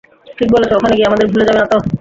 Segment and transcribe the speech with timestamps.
[0.37, 1.77] ঠিক বলেছো,- ওখানে গিয়ে আমাদের ভুলে যাবে না তো?